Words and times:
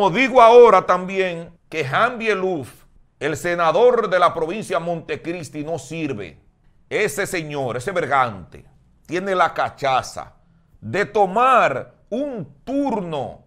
Como 0.00 0.16
digo 0.16 0.40
ahora 0.40 0.86
también 0.86 1.52
que 1.68 1.84
Jambi 1.84 2.34
Luf, 2.34 2.86
el 3.18 3.36
senador 3.36 4.08
de 4.08 4.18
la 4.18 4.32
provincia 4.32 4.78
de 4.78 4.84
Montecristi, 4.86 5.62
no 5.62 5.78
sirve. 5.78 6.40
Ese 6.88 7.26
señor, 7.26 7.76
ese 7.76 7.92
vergante, 7.92 8.64
tiene 9.04 9.34
la 9.34 9.52
cachaza 9.52 10.36
de 10.80 11.04
tomar 11.04 11.96
un 12.08 12.50
turno 12.64 13.44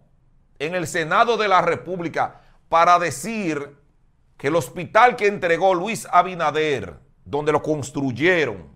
en 0.60 0.76
el 0.76 0.86
Senado 0.86 1.36
de 1.36 1.48
la 1.48 1.60
República 1.60 2.40
para 2.68 3.00
decir 3.00 3.76
que 4.36 4.46
el 4.46 4.54
hospital 4.54 5.16
que 5.16 5.26
entregó 5.26 5.74
Luis 5.74 6.06
Abinader, 6.08 6.94
donde 7.24 7.50
lo 7.50 7.62
construyeron, 7.62 8.68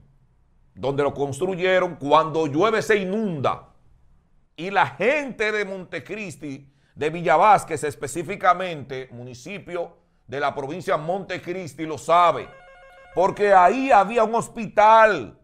donde 0.75 1.05
lo 1.05 1.15
construyeron, 1.15 1.95
cuando 1.95 2.49
llueve 2.49 2.83
se 2.83 2.97
inunda. 2.97 3.69
Y 4.57 4.73
la 4.73 4.89
gente 4.89 5.53
de 5.53 5.65
Montecristi, 5.65 6.73
de 6.99 7.11
Villavásquez 7.11 7.85
específicamente, 7.85 9.09
municipio 9.13 9.97
de 10.27 10.41
la 10.41 10.53
provincia 10.53 10.97
Montecristi, 10.97 11.87
lo 11.87 11.97
sabe. 11.97 12.49
Porque 13.15 13.55
ahí 13.55 13.93
había 13.93 14.25
un 14.25 14.35
hospital 14.35 15.39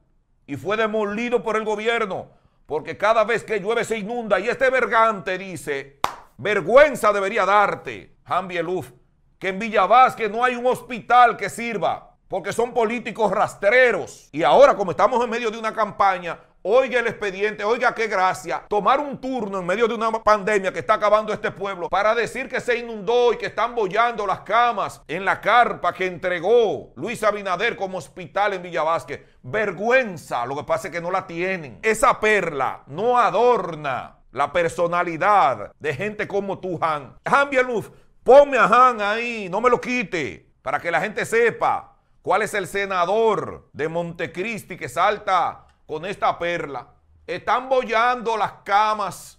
y 0.48 0.56
fue 0.56 0.76
demolido 0.76 1.44
por 1.44 1.56
el 1.56 1.64
gobierno. 1.64 2.26
Porque 2.66 2.96
cada 2.96 3.22
vez 3.22 3.44
que 3.44 3.60
llueve 3.60 3.84
se 3.84 3.98
inunda. 3.98 4.40
Y 4.40 4.48
este 4.48 4.68
vergante 4.68 5.38
dice, 5.38 6.00
vergüenza 6.38 7.12
debería 7.12 7.46
darte, 7.46 8.16
Jambi 8.24 8.56
Eluf, 8.56 8.90
que 9.38 9.50
en 9.50 9.60
Villavásquez 9.60 10.28
no 10.32 10.42
hay 10.42 10.56
un 10.56 10.66
hospital 10.66 11.36
que 11.36 11.48
sirva 11.48 12.13
porque 12.28 12.52
son 12.52 12.72
políticos 12.72 13.30
rastreros. 13.30 14.28
Y 14.32 14.42
ahora, 14.42 14.76
como 14.76 14.90
estamos 14.90 15.22
en 15.22 15.30
medio 15.30 15.50
de 15.50 15.58
una 15.58 15.72
campaña, 15.72 16.38
oiga 16.66 16.98
el 16.98 17.06
expediente, 17.06 17.62
oiga 17.62 17.94
qué 17.94 18.06
gracia, 18.06 18.64
tomar 18.68 18.98
un 18.98 19.20
turno 19.20 19.58
en 19.58 19.66
medio 19.66 19.86
de 19.86 19.94
una 19.94 20.10
pandemia 20.10 20.72
que 20.72 20.78
está 20.78 20.94
acabando 20.94 21.30
este 21.30 21.50
pueblo 21.50 21.90
para 21.90 22.14
decir 22.14 22.48
que 22.48 22.58
se 22.58 22.78
inundó 22.78 23.34
y 23.34 23.36
que 23.36 23.46
están 23.46 23.74
bollando 23.74 24.26
las 24.26 24.40
camas 24.40 25.02
en 25.06 25.26
la 25.26 25.42
carpa 25.42 25.92
que 25.92 26.06
entregó 26.06 26.94
Luis 26.96 27.22
Abinader 27.22 27.76
como 27.76 27.98
hospital 27.98 28.54
en 28.54 28.62
Villavásquez. 28.62 29.20
Vergüenza, 29.42 30.46
lo 30.46 30.56
que 30.56 30.64
pasa 30.64 30.88
es 30.88 30.94
que 30.94 31.02
no 31.02 31.10
la 31.10 31.26
tienen. 31.26 31.78
Esa 31.82 32.18
perla 32.18 32.82
no 32.86 33.18
adorna 33.18 34.20
la 34.32 34.50
personalidad 34.50 35.70
de 35.78 35.94
gente 35.94 36.26
como 36.26 36.60
tú, 36.60 36.78
Han. 36.80 37.14
Han 37.26 37.50
Bieluf, 37.50 37.90
ponme 38.22 38.56
a 38.56 38.64
Han 38.64 39.02
ahí, 39.02 39.48
no 39.50 39.60
me 39.60 39.68
lo 39.68 39.78
quite, 39.78 40.48
para 40.62 40.80
que 40.80 40.90
la 40.90 41.02
gente 41.02 41.26
sepa 41.26 41.93
¿Cuál 42.24 42.40
es 42.40 42.54
el 42.54 42.66
senador 42.66 43.68
de 43.74 43.86
Montecristi 43.86 44.78
que 44.78 44.88
salta 44.88 45.66
con 45.84 46.06
esta 46.06 46.38
perla? 46.38 46.88
Están 47.26 47.68
bollando 47.68 48.38
las 48.38 48.50
camas 48.64 49.38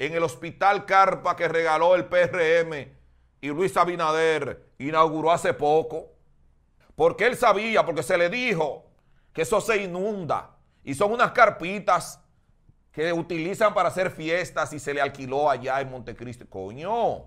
en 0.00 0.14
el 0.14 0.24
hospital 0.24 0.84
Carpa 0.84 1.36
que 1.36 1.46
regaló 1.46 1.94
el 1.94 2.06
PRM 2.06 2.92
y 3.40 3.48
Luis 3.50 3.76
Abinader 3.76 4.68
inauguró 4.78 5.30
hace 5.30 5.54
poco. 5.54 6.10
Porque 6.96 7.24
él 7.26 7.36
sabía, 7.36 7.86
porque 7.86 8.02
se 8.02 8.18
le 8.18 8.28
dijo 8.28 8.84
que 9.32 9.42
eso 9.42 9.60
se 9.60 9.76
inunda 9.76 10.56
y 10.82 10.94
son 10.94 11.12
unas 11.12 11.30
carpitas 11.30 12.20
que 12.90 13.12
utilizan 13.12 13.72
para 13.74 13.90
hacer 13.90 14.10
fiestas 14.10 14.72
y 14.72 14.80
se 14.80 14.92
le 14.92 15.00
alquiló 15.00 15.48
allá 15.48 15.80
en 15.80 15.88
Montecristi. 15.88 16.46
Coño, 16.46 17.26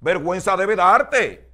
vergüenza 0.00 0.56
debe 0.56 0.76
darte 0.76 1.49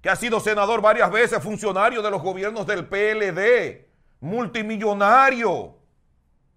que 0.00 0.10
ha 0.10 0.16
sido 0.16 0.40
senador 0.40 0.80
varias 0.80 1.10
veces, 1.10 1.42
funcionario 1.42 2.02
de 2.02 2.10
los 2.10 2.22
gobiernos 2.22 2.66
del 2.66 2.86
PLD, 2.86 3.88
multimillonario, 4.20 5.76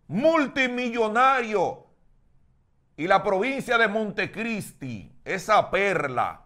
multimillonario. 0.07 1.87
Y 2.97 3.07
la 3.07 3.23
provincia 3.23 3.77
de 3.77 3.87
Montecristi, 3.87 5.11
esa 5.25 5.71
perla, 5.71 6.45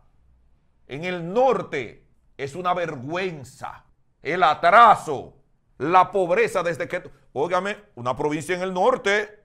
en 0.87 1.03
el 1.03 1.33
norte, 1.33 2.05
es 2.37 2.55
una 2.55 2.73
vergüenza. 2.73 3.83
El 4.21 4.43
atraso, 4.43 5.33
la 5.77 6.11
pobreza 6.11 6.63
desde 6.63 6.87
que... 6.87 7.03
Óigame, 7.33 7.77
una 7.95 8.15
provincia 8.15 8.55
en 8.55 8.61
el 8.61 8.73
norte, 8.73 9.43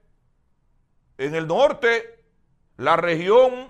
en 1.17 1.35
el 1.35 1.45
norte, 1.45 2.23
la 2.77 2.95
región 2.95 3.69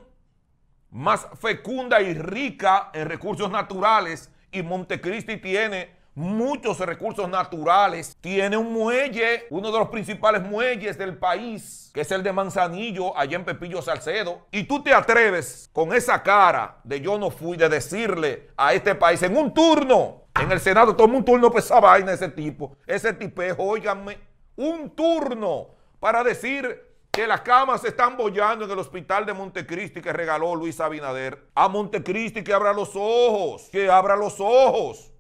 más 0.92 1.28
fecunda 1.40 2.02
y 2.02 2.14
rica 2.14 2.92
en 2.94 3.08
recursos 3.08 3.50
naturales 3.50 4.30
y 4.52 4.62
Montecristi 4.62 5.38
tiene 5.38 6.02
muchos 6.14 6.80
recursos 6.80 7.28
naturales. 7.30 8.18
Tiene 8.20 8.58
un 8.58 8.74
muelle, 8.74 9.46
uno 9.50 9.72
de 9.72 9.80
los 9.80 9.90
principales 9.90 10.42
muelles 10.42 10.98
del 10.98 11.18
país, 11.18 11.90
que 11.94 12.02
es 12.02 12.12
el 12.12 12.24
de 12.24 12.34
Manzanillo, 12.34 13.18
allá 13.18 13.38
en 13.38 13.46
Pepillo 13.46 13.82
Salcedo. 13.82 14.46
Y 14.52 14.64
tú 14.64 14.84
te 14.84 14.94
atreves 14.94 15.70
con 15.72 15.94
esa 15.94 16.22
cara 16.22 16.78
de 16.84 17.00
yo 17.00 17.18
no 17.18 17.30
fui, 17.30 17.58
de 17.58 17.70
decirle 17.70 18.50
a 18.58 18.74
este 18.74 18.96
país 18.96 19.22
en 19.24 19.38
un 19.38 19.54
turno, 19.54 20.24
en 20.40 20.52
el 20.52 20.60
Senado, 20.60 20.96
toma 20.96 21.18
un 21.18 21.26
turno 21.26 21.50
para 21.50 21.60
esa 21.60 21.80
vaina 21.80 22.14
ese 22.14 22.30
tipo, 22.30 22.78
ese 22.88 23.14
tipejo, 23.14 23.64
óiganme, 23.64 24.18
un 24.56 24.90
turno 24.92 25.70
para 26.00 26.24
decir 26.24 26.91
que 27.12 27.28
las 27.28 27.42
camas 27.42 27.82
se 27.82 27.90
están 27.90 28.16
bollando 28.16 28.64
en 28.64 28.72
el 28.72 28.80
hospital 28.80 29.26
de 29.26 29.34
Montecristi 29.34 30.02
que 30.02 30.14
regaló 30.14 30.56
Luis 30.56 30.80
Abinader. 30.80 31.50
A 31.54 31.68
Montecristi 31.68 32.44
que 32.44 32.54
abra 32.54 32.72
los 32.72 32.92
ojos, 32.96 33.68
que 33.70 33.90
abra 33.90 34.16
los 34.16 34.40
ojos. 34.40 35.12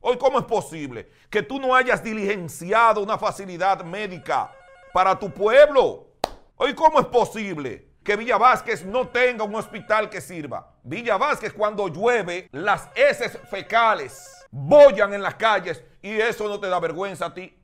Hoy, 0.00 0.16
¿cómo 0.16 0.38
es 0.38 0.44
posible 0.44 1.10
que 1.28 1.42
tú 1.42 1.58
no 1.58 1.74
hayas 1.74 2.04
diligenciado 2.04 3.02
una 3.02 3.18
facilidad 3.18 3.82
médica 3.84 4.52
para 4.92 5.18
tu 5.18 5.28
pueblo? 5.30 6.06
Hoy, 6.56 6.72
¿cómo 6.74 7.00
es 7.00 7.06
posible 7.06 7.88
que 8.04 8.14
Villa 8.14 8.36
Vázquez 8.36 8.84
no 8.84 9.08
tenga 9.08 9.42
un 9.42 9.56
hospital 9.56 10.08
que 10.10 10.20
sirva? 10.20 10.72
Villa 10.84 11.16
Vázquez, 11.16 11.52
cuando 11.52 11.88
llueve, 11.88 12.48
las 12.52 12.90
heces 12.94 13.36
fecales 13.50 14.46
bollan 14.52 15.14
en 15.14 15.22
las 15.22 15.34
calles 15.34 15.82
y 16.00 16.12
eso 16.12 16.46
no 16.46 16.60
te 16.60 16.68
da 16.68 16.78
vergüenza 16.78 17.26
a 17.26 17.34
ti. 17.34 17.58